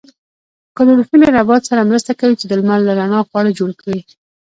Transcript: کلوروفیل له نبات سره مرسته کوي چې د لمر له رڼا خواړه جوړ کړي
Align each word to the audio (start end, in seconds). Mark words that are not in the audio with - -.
کلوروفیل 0.77 1.19
له 1.25 1.31
نبات 1.37 1.61
سره 1.69 1.87
مرسته 1.89 2.11
کوي 2.19 2.35
چې 2.41 2.45
د 2.47 2.51
لمر 2.59 2.79
له 2.87 2.93
رڼا 2.99 3.21
خواړه 3.29 3.51
جوړ 3.59 3.71
کړي 3.81 3.99